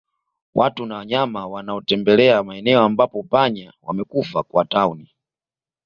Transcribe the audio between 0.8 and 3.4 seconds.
na wanyama wanaotembelea maeneo ambapo